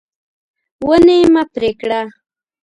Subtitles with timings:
[0.87, 2.01] ونې مه پرې کړه.